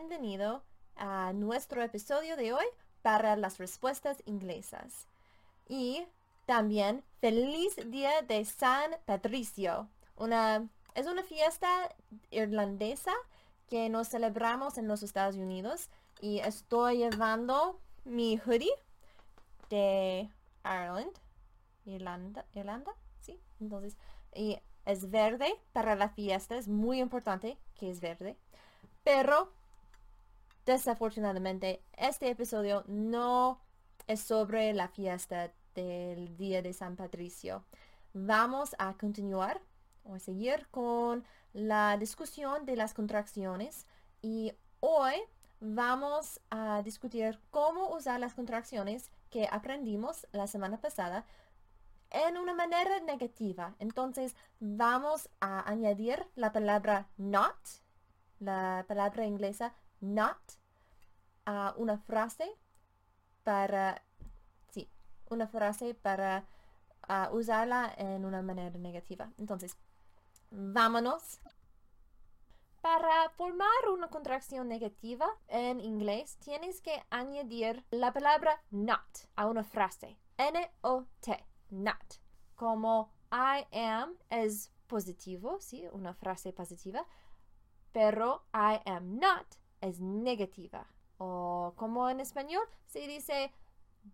bienvenido 0.00 0.62
a 0.96 1.34
nuestro 1.34 1.82
episodio 1.82 2.34
de 2.34 2.54
hoy 2.54 2.64
para 3.02 3.36
las 3.36 3.58
respuestas 3.58 4.22
inglesas. 4.24 5.06
Y 5.68 6.06
también 6.46 7.04
feliz 7.20 7.76
día 7.90 8.22
de 8.22 8.42
San 8.46 8.92
Patricio. 9.04 9.88
Una, 10.16 10.66
es 10.94 11.06
una 11.06 11.22
fiesta 11.22 11.94
irlandesa 12.30 13.12
que 13.68 13.90
nos 13.90 14.08
celebramos 14.08 14.78
en 14.78 14.88
los 14.88 15.02
Estados 15.02 15.36
Unidos 15.36 15.90
y 16.22 16.38
estoy 16.38 16.98
llevando 16.98 17.78
mi 18.04 18.38
hoodie 18.38 18.72
de 19.68 20.30
Ireland, 20.64 21.12
Irlanda, 21.84 22.46
Irlanda, 22.54 22.92
sí. 23.20 23.38
Entonces, 23.60 23.98
y 24.34 24.58
es 24.86 25.10
verde 25.10 25.52
para 25.74 25.94
la 25.94 26.08
fiesta, 26.08 26.56
es 26.56 26.68
muy 26.68 27.00
importante 27.00 27.58
que 27.74 27.90
es 27.90 28.00
verde. 28.00 28.38
Pero 29.04 29.52
desafortunadamente 30.66 31.82
este 31.96 32.30
episodio 32.30 32.84
no 32.86 33.60
es 34.06 34.20
sobre 34.20 34.72
la 34.72 34.88
fiesta 34.88 35.52
del 35.74 36.36
día 36.36 36.62
de 36.62 36.72
San 36.72 36.96
Patricio. 36.96 37.64
Vamos 38.12 38.74
a 38.78 38.94
continuar 38.94 39.60
o 40.04 40.14
a 40.14 40.18
seguir 40.18 40.66
con 40.70 41.24
la 41.52 41.96
discusión 41.96 42.66
de 42.66 42.76
las 42.76 42.94
contracciones 42.94 43.86
y 44.22 44.52
hoy 44.80 45.14
vamos 45.60 46.40
a 46.50 46.82
discutir 46.82 47.38
cómo 47.50 47.94
usar 47.94 48.18
las 48.18 48.34
contracciones 48.34 49.10
que 49.30 49.48
aprendimos 49.50 50.26
la 50.32 50.46
semana 50.46 50.80
pasada 50.80 51.24
en 52.10 52.36
una 52.36 52.54
manera 52.54 53.00
negativa. 53.00 53.74
Entonces 53.78 54.34
vamos 54.58 55.28
a 55.40 55.68
añadir 55.70 56.26
la 56.34 56.52
palabra 56.52 57.08
not, 57.16 57.56
la 58.40 58.84
palabra 58.88 59.26
inglesa 59.26 59.74
not, 60.00 60.59
a 61.50 61.74
una 61.76 61.98
frase 61.98 62.48
para, 63.42 64.04
sí, 64.68 64.88
una 65.30 65.48
frase 65.48 65.94
para 65.94 66.46
usarla 67.32 67.92
en 67.96 68.24
una 68.24 68.40
manera 68.40 68.78
negativa. 68.78 69.32
Entonces, 69.36 69.76
vámonos. 70.50 71.40
Para 72.80 73.30
formar 73.30 73.88
una 73.92 74.08
contracción 74.08 74.68
negativa 74.68 75.26
en 75.48 75.80
inglés, 75.80 76.38
tienes 76.38 76.80
que 76.80 77.02
añadir 77.10 77.84
la 77.90 78.12
palabra 78.12 78.62
not 78.70 79.28
a 79.34 79.46
una 79.48 79.64
frase. 79.64 80.18
N-O-T 80.38 81.46
not. 81.70 82.14
Como 82.54 83.12
I 83.32 83.66
am 83.76 84.16
es 84.30 84.70
positivo, 84.86 85.58
¿sí? 85.60 85.88
Una 85.92 86.14
frase 86.14 86.52
positiva. 86.52 87.04
Pero 87.90 88.44
I 88.54 88.80
am 88.86 89.18
not 89.18 89.56
es 89.80 89.98
negativa. 89.98 90.86
O 91.22 91.74
como 91.76 92.08
en 92.08 92.18
español 92.18 92.62
se 92.86 93.06
dice 93.06 93.52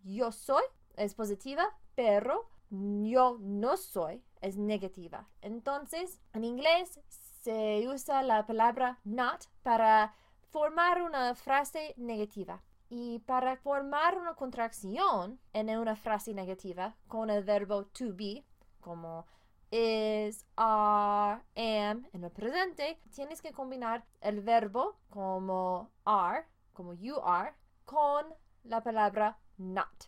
yo 0.03 0.33
soy 0.33 0.63
es 0.97 1.15
positiva, 1.15 1.73
pero 1.95 2.49
yo 2.69 3.37
no 3.39 3.77
soy 3.77 4.21
es 4.41 4.57
negativa. 4.57 5.27
Entonces, 5.41 6.19
en 6.33 6.43
inglés 6.43 6.99
se 7.41 7.87
usa 7.87 8.23
la 8.23 8.45
palabra 8.45 8.99
not 9.05 9.45
para 9.63 10.13
formar 10.49 11.01
una 11.01 11.33
frase 11.33 11.93
negativa. 11.97 12.61
Y 12.89 13.19
para 13.19 13.55
formar 13.57 14.17
una 14.17 14.33
contracción 14.35 15.39
en 15.53 15.69
una 15.77 15.95
frase 15.95 16.33
negativa 16.33 16.95
con 17.07 17.29
el 17.29 17.43
verbo 17.43 17.85
to 17.85 18.13
be, 18.15 18.45
como 18.79 19.25
is, 19.71 20.45
are, 20.55 21.41
am 21.55 22.07
en 22.13 22.23
el 22.23 22.31
presente, 22.31 22.99
tienes 23.13 23.41
que 23.41 23.51
combinar 23.51 24.05
el 24.21 24.39
verbo 24.41 24.95
como 25.09 25.91
are, 26.05 26.45
como 26.77 26.93
you 26.93 27.19
are, 27.23 27.55
con 27.85 28.35
la 28.63 28.83
palabra 28.83 29.39
not. 29.57 30.05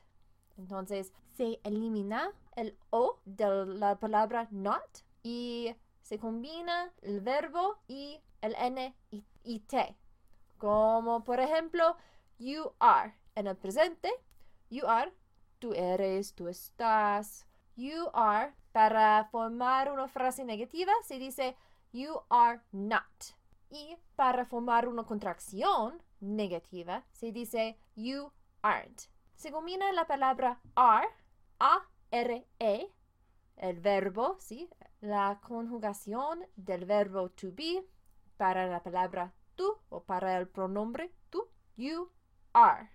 Entonces 0.56 1.12
se 1.34 1.60
elimina 1.64 2.32
el 2.56 2.78
o 2.92 3.18
de 3.26 3.66
la 3.66 4.00
palabra 4.00 4.48
not 4.52 5.04
y 5.24 5.76
se 6.04 6.20
combina 6.20 6.94
el 7.02 7.22
verbo 7.22 7.80
y 7.88 8.22
el 8.42 8.54
n 8.56 8.96
y, 9.44 9.60
t. 9.62 9.98
Como 10.60 11.24
por 11.24 11.40
ejemplo, 11.40 11.98
you 12.38 12.72
are. 12.80 13.16
En 13.34 13.48
el 13.48 13.56
presente, 13.56 14.12
you 14.70 14.86
are, 14.86 15.12
tú 15.58 15.74
eres, 15.74 16.36
tú 16.36 16.48
estás. 16.48 17.48
You 17.76 18.10
are, 18.14 18.54
para 18.74 19.26
formar 19.32 19.92
una 19.92 20.08
frase 20.08 20.44
negativa, 20.44 20.92
se 21.04 21.18
dice 21.18 21.56
you 21.94 22.22
are 22.30 22.62
not. 22.72 23.34
Y 23.72 23.98
para 24.16 24.46
formar 24.46 24.88
una 24.88 25.04
contracción 25.04 26.04
negativa, 26.20 27.06
se 27.12 27.32
dice 27.32 27.78
you 27.96 28.32
aren't. 28.62 29.10
Se 29.36 29.52
combina 29.52 29.92
la 29.94 30.06
palabra 30.06 30.60
are, 30.76 31.08
A-R-E, 31.60 32.94
el 33.58 33.80
verbo, 33.80 34.38
¿sí? 34.40 34.70
La 35.02 35.40
conjugación 35.42 36.46
del 36.56 36.86
verbo 36.86 37.30
to 37.30 37.52
be 37.54 37.86
para 38.38 38.68
la 38.68 38.82
palabra 38.82 39.34
tú 39.56 39.78
o 39.90 40.04
para 40.04 40.38
el 40.38 40.48
pronombre 40.48 41.14
tú. 41.30 41.48
You 41.76 42.12
are. 42.54 42.90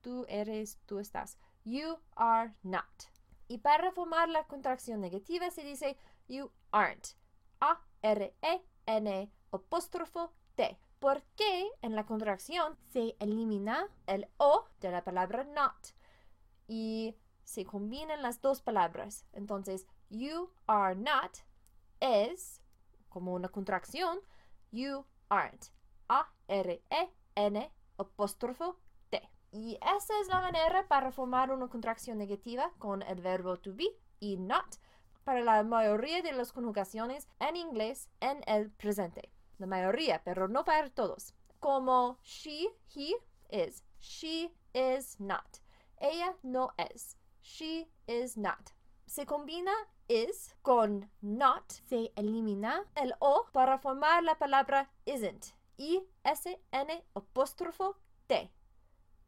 Tú 0.00 0.24
eres, 0.28 0.78
tú 0.86 0.98
estás. 0.98 1.38
You 1.64 1.98
are 2.16 2.54
not. 2.62 3.04
Y 3.48 3.58
para 3.58 3.92
formar 3.92 4.28
la 4.28 4.46
contracción 4.46 5.00
negativa 5.00 5.50
se 5.50 5.62
dice 5.64 5.96
you 6.28 6.50
aren't. 6.70 7.16
A-R-E-N 7.60 9.30
apóstrofo 9.50 10.32
T. 10.54 10.78
¿Por 11.04 11.22
qué 11.36 11.70
en 11.82 11.94
la 11.94 12.06
contracción 12.06 12.78
se 12.88 13.14
elimina 13.20 13.90
el 14.06 14.26
O 14.38 14.64
de 14.80 14.90
la 14.90 15.04
palabra 15.04 15.44
not 15.44 15.76
y 16.66 17.14
se 17.42 17.66
combinan 17.66 18.22
las 18.22 18.40
dos 18.40 18.62
palabras? 18.62 19.26
Entonces, 19.34 19.86
you 20.08 20.50
are 20.66 20.96
not 20.96 21.40
es 22.00 22.62
como 23.10 23.34
una 23.34 23.50
contracción 23.50 24.18
you 24.72 25.04
aren't. 25.28 25.66
A-R-E-N 26.08 27.70
apóstrofo 27.98 28.78
y 29.52 29.78
esa 29.82 30.18
es 30.22 30.28
la 30.28 30.40
manera 30.40 30.88
para 30.88 31.12
formar 31.12 31.52
una 31.52 31.68
contracción 31.68 32.16
negativa 32.16 32.72
con 32.78 33.02
el 33.02 33.20
verbo 33.20 33.58
to 33.58 33.74
be 33.74 33.94
y 34.20 34.38
not 34.38 34.80
para 35.22 35.42
la 35.42 35.62
mayoría 35.64 36.22
de 36.22 36.32
las 36.32 36.50
conjugaciones 36.50 37.28
en 37.40 37.56
inglés 37.56 38.08
en 38.20 38.42
el 38.46 38.70
presente. 38.70 39.33
La 39.64 39.68
mayoría, 39.68 40.20
pero 40.22 40.46
no 40.46 40.62
para 40.62 40.90
todos. 40.90 41.32
Como 41.58 42.18
she, 42.22 42.68
he 42.94 43.16
is. 43.48 43.82
She 43.98 44.52
is 44.74 45.18
not. 45.18 45.60
Ella 45.98 46.36
no 46.42 46.74
es. 46.76 47.16
She 47.40 47.88
is 48.06 48.36
not. 48.36 48.72
Se 49.06 49.24
combina 49.24 49.72
is 50.06 50.54
con 50.62 51.08
not. 51.22 51.72
Se 51.88 52.12
elimina 52.14 52.84
el 52.94 53.14
o 53.20 53.46
para 53.54 53.78
formar 53.78 54.22
la 54.22 54.34
palabra 54.34 54.90
isn't. 55.06 55.54
I-S-N 55.78 57.02
apóstrofo 57.14 57.96
T 58.28 58.50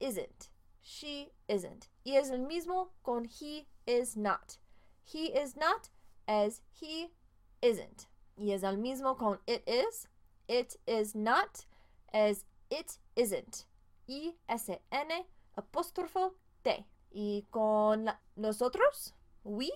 isn't. 0.01 0.51
She 0.83 1.33
isn't. 1.49 1.89
Y 2.05 2.17
es 2.17 2.29
el 2.29 2.41
mismo 2.41 2.91
con 3.03 3.25
he 3.25 3.69
is 3.87 4.19
not. 4.19 4.59
He 5.03 5.29
is 5.29 5.57
not 5.57 5.89
as 6.29 6.61
he 6.79 7.15
isn't. 7.63 8.07
Y 8.37 8.53
es 8.53 8.63
el 8.63 8.77
mismo 8.77 9.17
con 9.17 9.39
it 9.47 9.67
is. 9.67 10.09
It 10.49 10.77
is 10.87 11.15
not 11.15 11.67
as 12.13 12.45
it 12.71 12.99
isn't. 13.17 13.67
I-S-N 14.09 15.27
apóstrofo 15.57 16.35
T. 16.63 16.87
Y 17.11 17.47
con 17.51 18.11
nosotros, 18.37 19.15
we, 19.43 19.71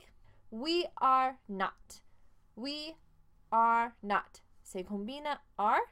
we 0.50 0.86
are 0.96 1.38
not. 1.48 2.02
We 2.54 2.96
are 3.50 3.94
not. 4.02 4.42
Se 4.62 4.84
combina 4.84 5.42
are 5.56 5.82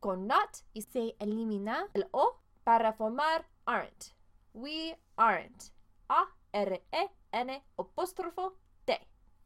con 0.00 0.26
not 0.26 0.64
y 0.72 0.82
se 0.82 1.14
elimina 1.18 1.88
el 1.94 2.08
o 2.12 2.40
para 2.64 2.92
formar 2.92 3.46
aren't. 3.66 4.14
We 4.52 4.96
aren't. 5.16 5.72
A-R-E-N 6.08 7.62
apóstrofo 7.76 8.54
T. 8.84 8.98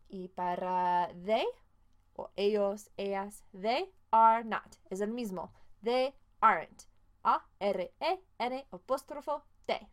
Y 0.09 0.29
para 0.29 1.13
they, 1.25 1.47
o 2.19 2.31
ellos, 2.37 2.91
ellas, 2.97 3.45
they 3.53 3.93
are 4.11 4.45
not. 4.45 4.77
Es 4.91 5.01
el 5.01 5.13
mismo. 5.13 5.53
They 5.83 6.15
aren't. 6.41 6.87
A-R-E-N 7.25 8.67
apóstrofo 8.71 9.45
T. 9.67 9.89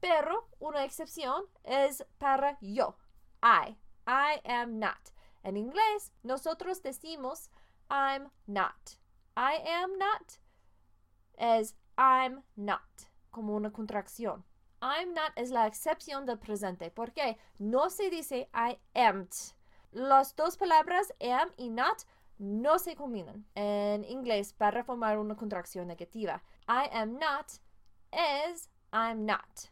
Pero 0.00 0.48
una 0.58 0.84
excepción 0.84 1.44
es 1.64 2.04
para 2.18 2.58
yo. 2.60 2.96
I. 3.42 3.76
I 4.06 4.40
am 4.44 4.78
not. 4.78 5.12
En 5.42 5.56
inglés, 5.56 6.12
nosotros 6.22 6.82
decimos 6.82 7.50
I'm 7.90 8.30
not. 8.46 8.98
I 9.36 9.62
am 9.66 9.96
not 9.98 10.38
es 11.38 11.76
I'm 11.96 12.42
not 12.56 13.08
como 13.30 13.54
una 13.54 13.70
contracción. 13.70 14.44
I'm 14.80 15.12
not 15.14 15.32
es 15.36 15.50
la 15.50 15.66
excepción 15.66 16.26
del 16.26 16.38
presente 16.38 16.90
porque 16.90 17.38
no 17.58 17.90
se 17.90 18.10
dice 18.10 18.48
I 18.54 18.78
am. 18.94 19.28
Las 19.92 20.36
dos 20.36 20.56
palabras 20.56 21.12
am 21.20 21.50
y 21.56 21.70
not 21.70 22.04
no 22.38 22.78
se 22.78 22.94
combinan 22.94 23.46
en 23.54 24.04
inglés 24.04 24.52
para 24.52 24.84
formar 24.84 25.18
una 25.18 25.34
contracción 25.34 25.86
negativa. 25.88 26.42
I 26.68 26.88
am 26.92 27.18
not 27.18 27.46
es 28.12 28.70
I'm 28.92 29.24
not. 29.26 29.70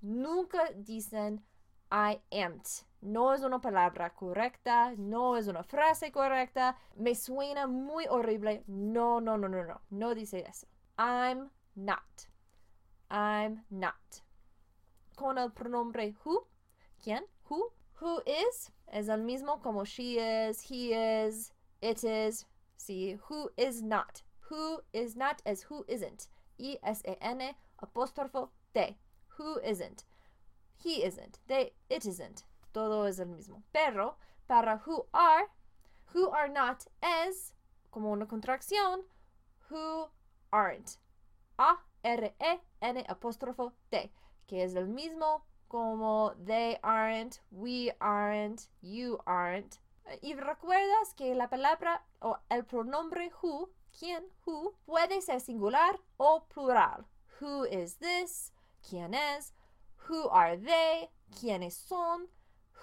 Nunca 0.00 0.70
dicen 0.74 1.44
I 1.90 2.20
am. 2.30 2.62
No 3.02 3.32
es 3.32 3.42
una 3.42 3.60
palabra 3.60 4.10
correcta, 4.14 4.94
no 4.96 5.36
es 5.36 5.46
una 5.48 5.62
frase 5.62 6.12
correcta. 6.12 6.76
Me 6.96 7.14
suena 7.14 7.66
muy 7.66 8.06
horrible. 8.08 8.62
No, 8.66 9.20
no, 9.20 9.38
no, 9.38 9.48
no, 9.48 9.64
no. 9.64 9.80
No 9.90 10.14
dice 10.14 10.44
eso. 10.46 10.66
I'm 10.98 11.50
not. 11.74 12.28
I'm 13.10 13.64
not. 13.70 14.22
Con 15.16 15.38
el 15.38 15.50
pronombre 15.52 16.14
who. 16.24 16.46
¿Quién? 17.02 17.24
Who. 17.48 17.72
Who 18.00 18.22
is 18.26 18.70
es 18.92 19.08
el 19.08 19.18
mismo 19.18 19.62
como 19.62 19.84
she 19.84 20.18
is, 20.18 20.62
he 20.62 20.94
is, 20.94 21.52
it 21.82 22.02
is. 22.02 22.46
Sí, 22.76 23.18
who 23.28 23.50
is 23.56 23.82
not. 23.82 24.22
Who 24.48 24.80
is 24.92 25.16
not 25.16 25.42
es 25.44 25.64
who 25.64 25.84
isn't. 25.86 26.28
I-S-E-N 26.58 27.54
apóstrofo 27.82 28.50
T. 28.74 28.96
Who 29.36 29.60
isn't. 29.60 30.04
He 30.76 31.04
isn't. 31.04 31.40
They, 31.46 31.72
it 31.88 32.06
isn't. 32.06 32.44
Todo 32.72 33.04
es 33.04 33.18
el 33.20 33.26
mismo. 33.26 33.62
Pero 33.72 34.16
para 34.48 34.78
who 34.86 35.06
are, 35.12 35.48
who 36.14 36.30
are 36.30 36.48
not 36.48 36.86
es 37.02 37.52
como 37.90 38.12
una 38.12 38.26
contracción 38.26 39.04
who 39.68 40.10
aren't. 40.50 40.98
A-R-E-N 41.58 43.04
apóstrofo 43.08 43.72
T, 43.90 44.10
que 44.46 44.64
es 44.64 44.74
el 44.74 44.88
mismo 44.88 45.44
como 45.70 46.34
they 46.44 46.76
aren't, 46.82 47.40
we 47.52 47.92
aren't, 48.00 48.68
you 48.82 49.18
aren't. 49.24 49.78
Y 50.20 50.34
recuerdas 50.34 51.14
que 51.16 51.34
la 51.34 51.48
palabra 51.48 52.04
o 52.20 52.36
el 52.50 52.64
pronombre 52.64 53.30
who, 53.40 53.70
quién, 53.96 54.24
who, 54.44 54.74
puede 54.84 55.22
ser 55.22 55.40
singular 55.40 55.98
o 56.18 56.44
plural. 56.52 57.06
Who 57.40 57.64
is 57.64 57.98
this? 57.98 58.52
¿Quién 58.82 59.14
es? 59.14 59.54
Who 60.08 60.28
are 60.30 60.56
they? 60.56 61.08
¿Quiénes 61.40 61.74
son? 61.74 62.28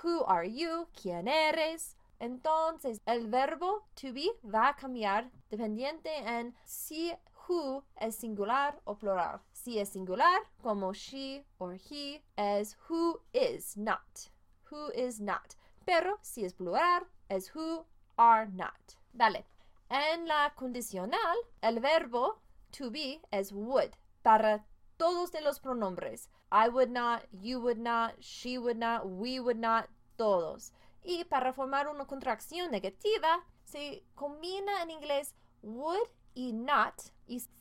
Who 0.01 0.23
are 0.25 0.49
you? 0.49 0.87
¿Quién 0.93 1.27
eres? 1.27 1.97
Entonces, 2.19 3.01
el 3.05 3.27
verbo 3.27 3.83
to 3.95 4.13
be 4.13 4.31
va 4.43 4.69
a 4.69 4.75
cambiar 4.75 5.29
dependiente 5.49 6.09
en 6.17 6.55
si 6.63 7.13
who 7.47 7.83
es 7.97 8.15
singular 8.15 8.79
o 8.85 8.95
plural. 8.95 9.41
Si 9.67 9.79
es 9.79 9.89
singular, 9.89 10.43
como 10.63 10.93
she 10.93 11.43
or 11.59 11.73
he, 11.73 12.23
es 12.37 12.77
who 12.87 13.19
is 13.33 13.75
not. 13.75 14.31
Who 14.71 14.93
is 14.95 15.19
not. 15.19 15.57
Pero 15.85 16.19
si 16.21 16.45
es 16.45 16.53
plural, 16.53 17.05
es 17.27 17.49
who 17.53 17.85
are 18.17 18.47
not. 18.47 18.95
Dale. 19.11 19.45
En 19.89 20.25
la 20.25 20.53
condicional, 20.55 21.35
el 21.61 21.81
verbo 21.81 22.39
to 22.71 22.89
be 22.89 23.19
es 23.29 23.51
would 23.51 23.97
para 24.23 24.63
todos 24.97 25.33
de 25.33 25.41
los 25.41 25.59
pronombres. 25.59 26.29
I 26.49 26.69
would 26.69 26.89
not, 26.89 27.23
you 27.33 27.59
would 27.59 27.77
not, 27.77 28.13
she 28.21 28.57
would 28.57 28.77
not, 28.77 29.05
we 29.05 29.41
would 29.41 29.59
not, 29.59 29.89
todos. 30.17 30.71
Y 31.03 31.25
para 31.25 31.51
formar 31.51 31.89
una 31.89 32.05
contracción 32.05 32.71
negativa, 32.71 33.43
se 33.65 34.05
combina 34.15 34.81
en 34.81 34.91
inglés 34.91 35.33
would 35.61 36.07
y 36.37 36.53
not 36.53 37.01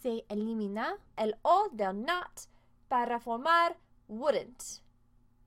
se 0.02 0.26
elimina 0.28 0.99
el 1.17 1.34
o 1.43 1.70
del 1.73 2.05
not 2.05 2.46
para 2.88 3.19
formar 3.19 3.78
wouldn't. 4.06 4.82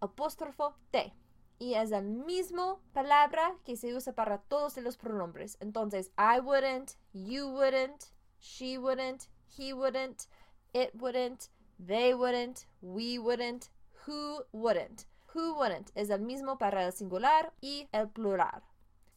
apóstrofo 0.00 0.76
T. 0.92 1.12
Y 1.58 1.74
es 1.74 1.90
la 1.90 2.00
misma 2.00 2.78
palabra 2.92 3.56
que 3.64 3.76
se 3.76 3.92
usa 3.94 4.12
para 4.14 4.38
todos 4.38 4.76
los 4.76 4.96
pronombres. 4.96 5.58
Entonces, 5.60 6.12
I 6.16 6.38
wouldn't, 6.38 6.96
you 7.12 7.48
wouldn't, 7.48 8.12
she 8.38 8.78
wouldn't, 8.78 9.28
he 9.48 9.72
wouldn't, 9.72 10.28
it 10.72 10.94
wouldn't, 10.94 11.50
they 11.84 12.14
wouldn't, 12.14 12.68
we 12.80 13.18
wouldn't, 13.18 13.70
who 14.06 14.44
wouldn't. 14.52 15.06
Who 15.34 15.54
wouldn't 15.54 15.90
es 15.96 16.10
el 16.10 16.20
mismo 16.20 16.58
para 16.58 16.84
el 16.84 16.92
singular 16.92 17.52
y 17.60 17.88
el 17.90 18.08
plural. 18.08 18.62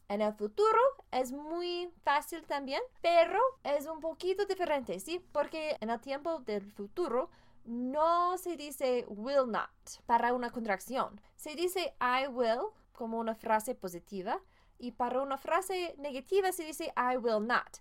En 0.08 0.20
el 0.20 0.32
futuro 0.34 0.78
es 1.10 1.32
muy 1.32 1.92
fácil 2.04 2.46
también, 2.46 2.80
pero 3.02 3.40
es 3.64 3.86
un 3.86 4.00
poquito 4.00 4.46
diferente, 4.46 5.00
¿sí? 5.00 5.18
Porque 5.32 5.76
en 5.80 5.90
el 5.90 6.00
tiempo 6.00 6.38
del 6.40 6.70
futuro 6.72 7.30
no 7.64 8.38
se 8.38 8.56
dice 8.56 9.04
will 9.08 9.50
not 9.50 9.70
para 10.06 10.32
una 10.32 10.50
contracción. 10.50 11.20
Se 11.34 11.56
dice 11.56 11.96
I 12.00 12.28
will 12.28 12.68
como 12.92 13.18
una 13.18 13.34
frase 13.34 13.74
positiva 13.74 14.40
y 14.78 14.92
para 14.92 15.20
una 15.20 15.38
frase 15.38 15.94
negativa 15.98 16.52
se 16.52 16.64
dice 16.64 16.92
I 16.96 17.16
will 17.16 17.44
not. 17.44 17.78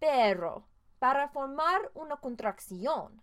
Pero 0.00 0.66
para 0.98 1.28
formar 1.28 1.92
una 1.94 2.16
contracción 2.16 3.22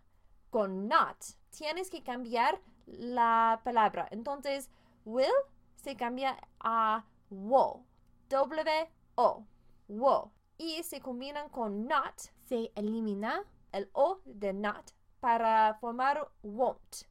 con 0.49 0.87
not, 0.87 1.17
tienes 1.49 1.89
que 1.89 2.03
cambiar 2.03 2.61
la 2.85 3.61
palabra. 3.63 4.07
Entonces, 4.11 4.69
will 5.05 5.27
se 5.75 5.95
cambia 5.95 6.37
a 6.59 7.05
will. 7.29 7.88
W-O. 8.29 9.45
Wo. 9.87 10.31
Y 10.57 10.83
se 10.83 10.99
combinan 10.99 11.49
con 11.49 11.87
not, 11.87 12.19
se 12.47 12.71
elimina 12.75 13.43
el 13.71 13.89
O 13.93 14.19
de 14.25 14.53
not 14.53 14.91
para 15.19 15.77
formar 15.81 16.29
won't. 16.43 17.07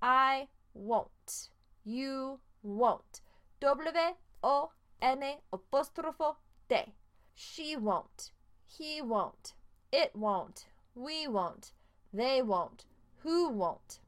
I 0.00 0.48
won't. 0.74 1.50
You 1.84 2.40
won't. 2.62 3.22
W-O-N 3.60 5.42
apóstrofo 5.52 6.36
T. 6.68 6.94
She 7.34 7.76
won't. 7.76 8.32
He 8.66 9.02
won't. 9.02 9.54
It 9.90 10.14
won't. 10.14 10.66
We 10.94 11.26
won't. 11.26 11.72
They 12.12 12.42
won't. 12.42 12.84
Who 13.24 13.48
won't. 13.48 14.00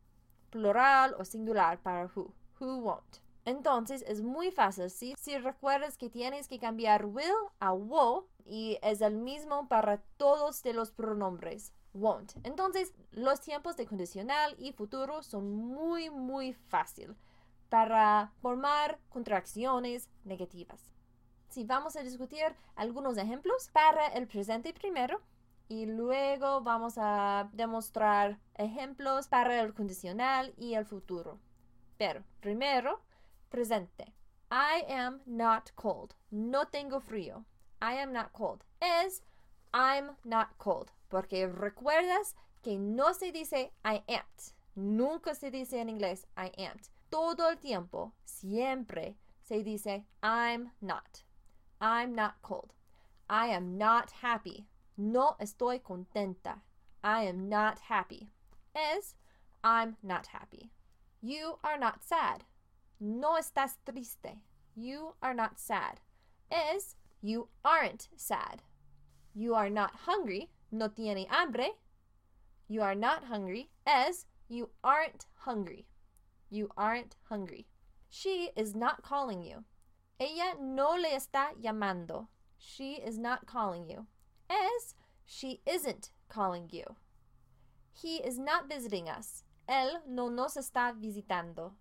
Plural 0.51 1.15
o 1.19 1.25
singular 1.25 1.79
para 1.83 2.09
who. 2.15 2.33
Who 2.61 2.79
won't. 2.79 3.21
Entonces 3.45 4.05
es 4.07 4.23
muy 4.23 4.51
fácil. 4.51 4.91
Si 4.91 5.39
recuerdas 5.39 5.97
que 5.99 6.09
tienes 6.09 6.49
que 6.49 6.59
cambiar 6.59 7.07
will 7.07 7.35
a 7.61 7.73
wo 7.73 8.29
y 8.45 8.79
es 8.83 9.01
el 9.01 9.17
mismo 9.17 9.69
para 9.69 9.99
todos 10.17 10.65
los 10.65 10.91
pronombres. 10.91 11.73
Won't. 11.95 12.33
Entonces, 12.43 12.93
los 13.13 13.41
tiempos 13.41 13.77
de 13.77 13.87
condicional 13.87 14.57
y 14.59 14.73
futuro 14.73 15.23
son 15.23 15.55
muy, 15.55 16.11
muy 16.11 16.53
fácil 16.53 17.15
para 17.69 18.33
formar 18.41 18.99
contracciones 19.09 20.09
negativas. 20.25 20.93
Si 21.49 21.65
vamos 21.65 21.95
a 21.95 22.03
discutir 22.03 22.45
algunos 22.75 23.17
ejemplos 23.17 23.71
para 23.73 24.09
el 24.09 24.27
presente 24.27 24.75
primero 24.75 25.21
y 25.69 25.87
luego 25.87 26.63
vamos 26.63 26.95
a 26.99 27.49
demostrar 27.53 28.41
ejemplos 28.55 29.29
para 29.29 29.61
el 29.61 29.73
condicional 29.73 30.53
y 30.57 30.75
el 30.75 30.85
futuro. 30.85 31.39
Pero 31.97 32.25
primero 32.41 33.01
presente. 33.55 34.13
I 34.51 34.85
am 34.89 35.21
not 35.27 35.71
cold. 35.77 36.17
No 36.33 36.65
tengo 36.65 37.01
frío. 37.01 37.45
I 37.81 37.95
am 37.95 38.13
not 38.13 38.33
cold. 38.33 38.65
Es 38.83 39.23
I'm 39.73 40.17
not 40.25 40.59
cold. 40.59 40.91
Porque 41.09 41.47
recuerdas 41.47 42.35
que 42.63 42.77
no 42.77 43.13
se 43.13 43.31
dice 43.31 43.71
I 43.85 44.03
am. 44.09 44.25
Nunca 44.75 45.35
se 45.37 45.51
dice 45.51 45.75
en 45.75 45.89
inglés 45.89 46.27
I 46.37 46.51
am. 46.59 46.81
Todo 47.11 47.49
el 47.49 47.59
tiempo, 47.59 48.13
siempre 48.25 49.15
se 49.41 49.63
dice 49.63 50.05
I'm 50.21 50.73
not. 50.81 51.23
I'm 51.81 52.13
not 52.15 52.43
cold. 52.43 52.73
I 53.31 53.47
am 53.53 53.79
not 53.79 54.11
happy. 54.23 54.67
No 54.97 55.37
estoy 55.39 55.81
contenta. 55.81 56.63
I 57.05 57.29
am 57.29 57.49
not 57.49 57.79
happy. 57.89 58.31
Es 58.75 59.15
I'm 59.63 59.97
not 60.03 60.27
happy. 60.27 60.71
You 61.23 61.59
are 61.63 61.79
not 61.79 62.03
sad. 62.03 62.45
No 63.01 63.37
estás 63.37 63.77
triste. 63.85 64.39
You 64.77 65.15
are 65.23 65.35
not 65.35 65.59
sad. 65.59 66.01
Es 66.51 66.97
you 67.21 67.49
aren't 67.65 68.09
sad. 68.17 68.63
You 69.35 69.55
are 69.55 69.71
not 69.71 69.95
hungry. 70.07 70.51
No 70.71 70.89
tiene 70.89 71.27
hambre. 71.29 71.71
You 72.69 72.83
are 72.83 72.95
not 72.95 73.25
hungry. 73.25 73.71
Es 73.87 74.27
you 74.49 74.71
aren't 74.83 75.27
hungry. 75.45 75.87
You 76.51 76.71
aren't 76.77 77.17
hungry. 77.29 77.67
She 78.09 78.51
is 78.57 78.75
not 78.75 79.03
calling 79.03 79.43
you. 79.43 79.65
Ella 80.21 80.55
no 80.61 80.91
le 80.93 81.09
está 81.09 81.49
llamando. 81.61 82.29
She 82.59 82.95
is 82.95 83.19
not 83.19 83.47
calling 83.47 83.89
you. 83.89 84.07
Es 84.49 84.95
she 85.27 85.61
isn't 85.67 86.11
calling 86.29 86.69
you. 86.71 86.97
He 87.93 88.17
is 88.17 88.39
not 88.39 88.69
visiting 88.69 89.09
us. 89.09 89.45
Él 89.69 90.01
no 90.07 90.29
nos 90.29 90.57
está 90.57 90.95
visitando. 90.95 91.73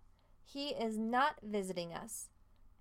He 0.44 0.70
is 0.70 0.98
not 0.98 1.36
visiting 1.42 1.94
us. 1.94 2.30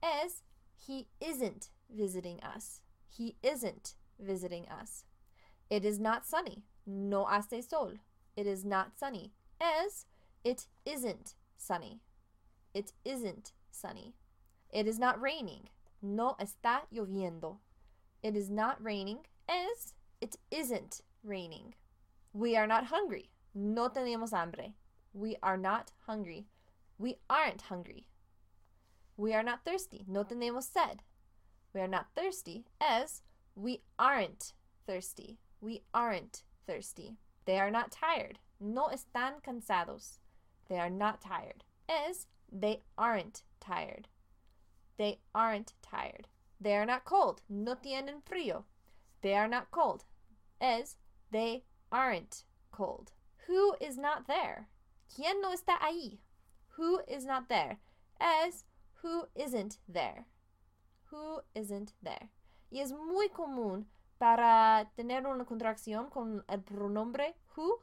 Es 0.03 0.43
he 0.75 1.09
isn't 1.21 1.69
visiting 1.95 2.41
us. 2.43 2.81
He 3.09 3.37
isn't 3.43 3.95
visiting 4.19 4.67
us. 4.69 5.05
It 5.71 5.85
is 5.85 5.99
not 5.99 6.27
sunny. 6.27 6.65
No 6.87 7.25
hace 7.25 7.69
sol. 7.69 7.95
It 8.37 8.47
is 8.47 8.65
not 8.65 8.99
sunny. 8.99 9.33
Es 9.61 10.07
it 10.45 10.67
isn't 10.85 11.35
sunny. 11.57 12.01
It 12.75 12.93
isn't 13.05 13.53
sunny. 13.71 14.15
It 14.73 14.87
is 14.87 14.99
not 14.99 15.21
raining. 15.21 15.69
No 16.01 16.37
está 16.41 16.81
lloviendo. 16.93 17.59
It 18.23 18.35
is 18.35 18.51
not 18.51 18.83
raining. 18.83 19.19
Es 19.49 19.95
It 20.21 20.37
isn't 20.51 21.03
raining. 21.25 21.75
We 22.33 22.57
are 22.57 22.67
not 22.67 22.87
hungry. 22.87 23.31
No 23.55 23.89
tenemos 23.89 24.31
hambre. 24.33 24.75
We 25.13 25.37
are 25.43 25.57
not 25.57 25.93
hungry. 26.07 26.47
We 27.03 27.19
aren't 27.29 27.63
hungry. 27.63 28.07
We 29.17 29.35
are 29.35 29.43
not 29.43 29.65
thirsty. 29.65 30.05
No 30.07 30.23
tenemos 30.23 30.71
sed. 30.73 31.03
We 31.75 31.81
are 31.81 31.89
not 31.89 32.15
thirsty 32.15 32.67
as 32.81 33.23
we 33.57 33.83
aren't 33.99 34.53
thirsty. 34.87 35.41
We 35.61 35.83
aren't 35.93 36.45
thirsty. 36.65 37.17
They 37.45 37.59
are 37.59 37.73
not 37.73 37.91
tired. 37.91 38.39
No 38.61 38.87
están 38.87 39.43
cansados. 39.43 40.21
They 40.69 40.79
are 40.79 40.89
not 40.89 41.21
tired. 41.21 41.65
As 41.89 42.29
they 42.53 42.83
aren't 42.97 43.43
tired. 43.59 44.07
They 44.97 45.19
aren't 45.35 45.73
tired. 45.83 46.29
They 46.61 46.77
are 46.77 46.87
not 46.87 47.05
cold. 47.05 47.43
No 47.49 47.75
tienen 47.75 48.23
frío. 48.23 48.63
They 49.23 49.35
are 49.35 49.49
not 49.49 49.73
cold. 49.73 50.05
As 50.61 50.99
they 51.33 51.65
aren't 51.91 52.45
cold. 52.71 53.11
Who 53.49 53.75
is 53.81 53.99
not 53.99 54.29
there? 54.29 54.69
¿Quién 55.13 55.43
no 55.43 55.53
está 55.53 55.81
ahí? 55.81 56.21
Who 56.79 57.01
is 57.07 57.25
not 57.25 57.49
there? 57.49 57.79
As 58.21 58.65
who 59.03 59.27
isn't 59.35 59.79
there. 59.89 60.27
Who 61.11 61.43
isn't 61.55 61.93
there. 62.03 62.31
Y 62.71 62.81
es 62.81 62.93
muy 62.93 63.29
común 63.29 63.87
para 64.19 64.91
tener 64.97 65.27
una 65.27 65.45
contracción 65.45 66.09
con 66.09 66.45
el 66.49 66.63
pronombre 66.63 67.35
who, 67.57 67.81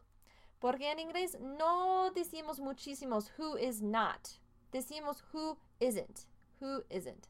porque 0.59 0.91
en 0.91 0.99
inglés 0.99 1.37
no 1.39 2.11
decimos 2.11 2.59
muchísimos 2.59 3.31
who 3.37 3.57
is 3.57 3.81
not. 3.81 4.39
Decimos 4.71 5.23
who 5.33 5.57
isn't. 5.79 6.27
Who 6.61 6.83
isn't. 6.89 7.27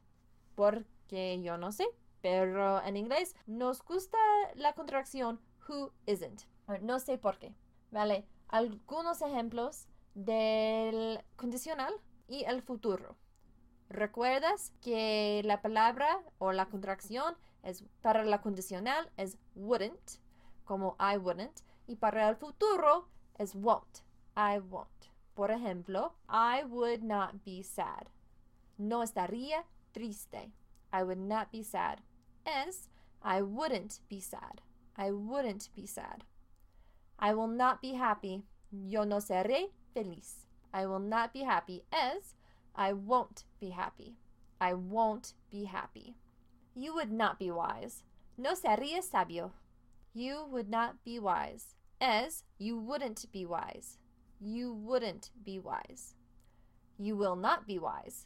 Porque 0.56 1.42
yo 1.42 1.58
no 1.58 1.72
sé, 1.72 1.86
pero 2.22 2.82
en 2.84 2.98
inglés 2.98 3.36
nos 3.48 3.82
gusta 3.82 4.18
la 4.56 4.74
contracción 4.74 5.39
who 5.68 5.92
isn't. 6.06 6.46
No 6.82 7.00
sé 7.00 7.18
por 7.18 7.39
qué. 7.39 7.54
Vale, 7.92 8.25
algunos 8.48 9.22
ejemplos 9.22 9.88
del 10.26 11.24
condicional 11.36 11.94
y 12.28 12.44
el 12.44 12.62
futuro. 12.62 13.16
¿Recuerdas 13.90 14.72
que 14.82 15.42
la 15.46 15.62
palabra 15.62 16.22
o 16.38 16.52
la 16.52 16.68
contracción 16.68 17.36
es 17.64 17.84
para 18.02 18.24
la 18.24 18.42
condicional 18.42 19.10
es 19.18 19.38
wouldn't, 19.56 20.20
como 20.66 20.96
I 21.00 21.18
wouldn't, 21.18 21.62
y 21.88 21.96
para 21.96 22.30
el 22.30 22.36
futuro 22.36 23.08
es 23.38 23.56
won't, 23.56 24.04
I 24.36 24.60
won't. 24.60 24.90
Por 25.34 25.52
ejemplo, 25.52 26.14
I 26.28 26.64
would 26.66 27.02
not 27.02 27.44
be 27.46 27.64
sad. 27.64 28.08
No 28.78 29.04
estaría 29.04 29.66
triste. 29.94 30.52
I 30.92 31.04
would 31.04 31.18
not 31.18 31.50
be 31.52 31.64
sad. 31.64 32.00
Es 32.46 32.90
I 33.24 33.42
wouldn't 33.42 34.02
be 34.10 34.22
sad. 34.22 34.62
I 34.98 35.12
wouldn't 35.12 35.74
be 35.76 35.88
sad. 35.88 36.26
I 37.18 37.34
will 37.34 37.48
not 37.48 37.82
be 37.82 37.94
happy. 37.94 38.44
Yo 38.72 39.06
no 39.06 39.20
seré 39.22 39.72
feliz. 40.00 40.46
I 40.74 40.86
will 40.86 41.00
not 41.00 41.34
be 41.34 41.41
happy 41.44 41.84
as 41.91 42.36
I 42.75 42.94
won't 42.94 43.44
be 43.60 43.72
happy. 43.72 44.15
I 44.62 44.74
won't 44.74 45.34
be 45.51 45.65
happy. 45.65 46.15
You 46.75 46.94
would 46.96 47.12
not 47.12 47.39
be 47.39 47.51
wise. 47.51 48.03
No 48.38 48.53
sería 48.53 49.01
sabio. 49.01 49.51
You 50.13 50.46
would 50.50 50.70
not 50.70 51.03
be 51.03 51.20
wise. 51.20 51.75
As 52.00 52.44
you 52.58 52.77
wouldn't 52.77 53.25
be 53.32 53.46
wise. 53.46 53.98
You 54.39 54.74
wouldn't 54.74 55.32
be 55.44 55.60
wise. 55.60 56.15
You 56.98 57.18
will 57.18 57.36
not 57.36 57.68
be 57.68 57.77
wise. 57.79 58.25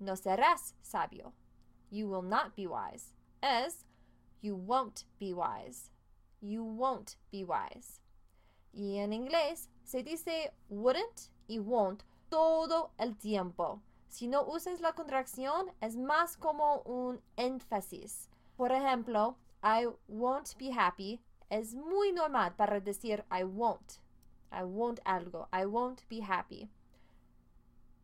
No 0.00 0.14
serás 0.14 0.72
sabio. 0.82 1.32
You 1.90 2.08
will 2.08 2.22
not 2.22 2.56
be 2.56 2.66
wise. 2.66 3.14
As 3.42 3.84
you 4.40 4.56
won't 4.56 5.04
be 5.20 5.32
wise. 5.32 5.90
You 6.40 6.64
won't 6.64 7.16
be 7.30 7.44
wise. 7.44 8.00
Y 8.72 8.98
en 8.98 9.12
inglés 9.12 9.68
se 9.84 10.02
dice 10.02 10.52
wouldn't 10.68 11.30
y 11.46 11.58
won't 11.58 12.02
todo 12.28 12.90
el 12.98 13.16
tiempo. 13.16 13.80
Si 14.08 14.26
no 14.28 14.42
usas 14.44 14.80
la 14.80 14.94
contracción, 14.94 15.70
es 15.80 15.96
más 15.96 16.36
como 16.36 16.82
un 16.82 17.20
énfasis. 17.36 18.28
Por 18.56 18.72
ejemplo, 18.72 19.36
I 19.62 19.86
won't 20.08 20.56
be 20.58 20.72
happy 20.72 21.20
es 21.52 21.74
muy 21.74 22.12
normal 22.12 22.54
para 22.56 22.80
decir 22.80 23.26
I 23.30 23.44
won't. 23.44 24.00
I 24.50 24.64
won't 24.64 25.00
algo. 25.04 25.48
I 25.52 25.66
won't 25.66 26.00
be 26.08 26.22
happy. 26.22 26.70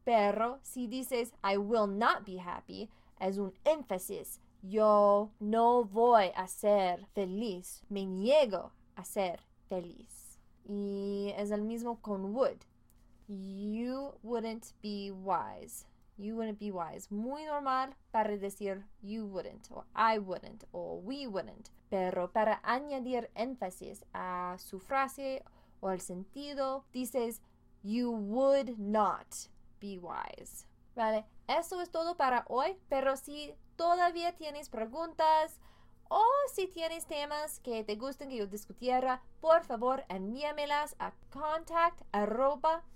Pero 0.04 0.58
si 0.62 0.86
dices 0.86 1.32
I 1.42 1.56
will 1.56 1.86
not 1.86 2.26
be 2.26 2.38
happy, 2.38 2.90
es 3.18 3.38
un 3.38 3.54
énfasis. 3.64 4.38
Yo 4.60 5.30
no 5.40 5.84
voy 5.84 6.30
a 6.36 6.46
ser 6.46 7.06
feliz. 7.14 7.82
Me 7.88 8.04
niego 8.04 8.72
a 8.96 9.04
ser 9.04 9.40
feliz. 9.70 10.17
Y 10.68 11.32
es 11.36 11.50
el 11.50 11.62
mismo 11.62 12.00
con 12.00 12.34
would. 12.34 12.58
You 13.26 14.14
wouldn't 14.22 14.74
be 14.82 15.10
wise. 15.10 15.86
You 16.18 16.36
wouldn't 16.36 16.58
be 16.58 16.70
wise. 16.70 17.08
Muy 17.10 17.44
normal 17.44 17.94
para 18.10 18.36
decir 18.36 18.84
you 19.02 19.24
wouldn't 19.26 19.70
o 19.70 19.84
I 19.94 20.18
wouldn't 20.18 20.64
o 20.72 21.00
we 21.04 21.26
wouldn't. 21.26 21.70
Pero 21.90 22.30
para 22.30 22.60
añadir 22.62 23.30
énfasis 23.34 24.04
a 24.12 24.56
su 24.58 24.78
frase 24.78 25.42
o 25.80 25.88
al 25.88 26.00
sentido, 26.00 26.84
dices 26.92 27.40
you 27.82 28.10
would 28.10 28.78
not 28.78 29.48
be 29.80 29.98
wise. 29.98 30.66
Vale, 30.94 31.24
eso 31.46 31.80
es 31.80 31.90
todo 31.90 32.16
para 32.16 32.44
hoy, 32.48 32.76
pero 32.88 33.16
si 33.16 33.54
todavía 33.76 34.34
tienes 34.34 34.68
preguntas 34.68 35.60
o 36.08 36.24
si 36.52 36.66
tienes 36.66 37.06
temas 37.06 37.60
que 37.60 37.84
te 37.84 37.94
gusten 37.96 38.30
que 38.30 38.36
yo 38.36 38.46
discutiera, 38.46 39.22
por 39.40 39.64
favor 39.64 40.04
envíamelas 40.08 40.96
a 40.98 41.12
contact 41.30 42.02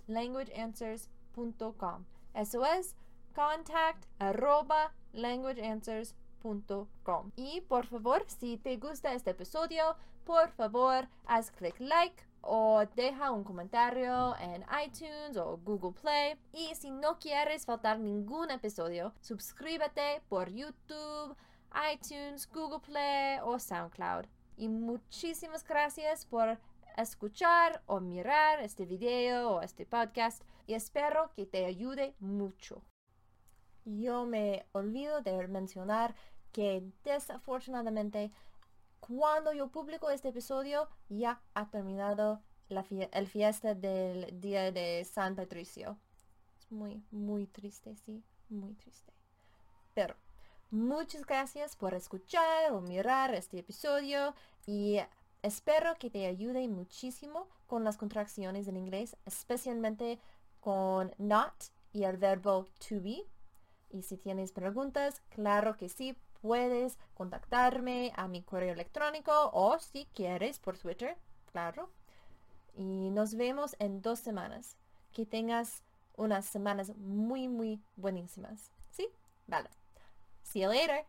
languageanswers.com. 0.07 2.05
Eso 2.35 2.65
es 2.65 2.97
contact 3.35 4.07
arroba 4.19 4.95
languageanswers.com. 5.13 7.33
Y 7.37 7.61
por 7.63 7.87
favor, 7.87 8.25
si 8.27 8.59
te 8.59 8.77
gusta 8.77 9.15
este 9.15 9.31
episodio, 9.31 9.97
por 10.25 10.51
favor, 10.51 11.09
haz 11.27 11.51
clic 11.51 11.81
like 11.81 12.23
o 12.43 12.85
deja 12.97 13.31
un 13.31 13.45
comentario 13.45 14.37
en 14.39 14.65
iTunes 14.85 15.37
o 15.37 15.57
Google 15.59 15.93
Play. 15.93 16.37
Y 16.53 16.75
si 16.75 16.91
no 16.91 17.19
quieres 17.19 17.65
faltar 17.65 17.99
ningún 17.99 18.51
episodio, 18.51 19.15
suscríbete 19.21 20.23
por 20.29 20.51
YouTube, 20.51 21.37
iTunes, 21.93 22.49
Google 22.51 22.81
Play 22.81 23.39
o 23.43 23.59
SoundCloud. 23.59 24.27
Y 24.57 24.69
muchísimas 24.69 25.65
gracias 25.65 26.27
por 26.27 26.59
escuchar 26.97 27.83
o 27.87 28.01
mirar 28.01 28.61
este 28.61 28.85
video 28.87 29.51
o 29.51 29.63
este 29.63 29.87
podcast 29.87 30.43
y 30.67 30.75
espero 30.75 31.33
que 31.35 31.47
te 31.47 31.65
ayude 31.65 32.15
mucho 32.21 32.83
yo 33.85 34.27
me 34.27 34.67
olvido 34.73 35.21
de 35.23 35.47
mencionar 35.49 36.15
que 36.53 36.85
desafortunadamente 37.05 38.33
cuando 39.01 39.53
yo 39.53 39.69
publico 39.69 40.11
este 40.11 40.29
episodio 40.29 40.89
ya 41.09 41.43
ha 41.55 41.71
terminado 41.71 42.43
la 42.69 42.85
el 42.91 43.27
fiesta 43.27 43.75
del 43.75 44.41
día 44.41 44.71
de 44.71 45.05
San 45.05 45.35
Patricio. 45.35 45.99
Es 46.59 46.71
muy, 46.71 47.03
muy 47.11 47.47
triste, 47.47 47.97
sí, 47.97 48.23
muy 48.49 48.75
triste. 48.75 49.13
Pero 49.95 50.17
muchas 50.73 51.25
gracias 51.27 51.77
por 51.77 51.95
escuchar 51.95 52.73
o 52.73 52.81
mirar 52.81 53.35
este 53.35 53.59
episodio 53.59 54.35
y 54.67 54.99
espero 55.43 55.95
que 55.99 56.11
te 56.11 56.27
ayude 56.27 56.67
muchísimo 56.67 57.47
con 57.67 57.85
las 57.85 57.99
contracciones 57.99 58.67
en 58.67 58.79
inglés, 58.79 59.17
especialmente 59.27 60.19
con 60.61 61.15
not 61.19 61.53
y 61.93 62.05
el 62.05 62.17
verbo 62.17 62.67
to 62.89 63.01
be. 63.03 63.27
Y 63.91 64.03
si 64.03 64.17
tienes 64.17 64.53
preguntas, 64.53 65.21
claro 65.29 65.77
que 65.77 65.91
sí, 65.91 66.17
puedes 66.41 66.99
contactarme 67.15 68.13
a 68.17 68.27
mi 68.27 68.43
correo 68.43 68.73
electrónico 68.73 69.51
o 69.53 69.79
si 69.79 70.07
quieres 70.15 70.59
por 70.59 70.79
Twitter, 70.79 71.19
claro. 71.53 71.91
Y 72.75 73.11
nos 73.11 73.35
vemos 73.35 73.77
en 73.79 74.01
dos 74.01 74.19
semanas. 74.21 74.77
Que 75.13 75.27
tengas 75.27 75.83
unas 76.17 76.47
semanas 76.47 76.97
muy, 76.97 77.49
muy 77.49 77.83
buenísimas. 77.97 78.73
¿Sí? 78.91 79.07
Vale. 79.47 79.69
See 80.53 80.61
you 80.61 80.69
later. 80.69 81.01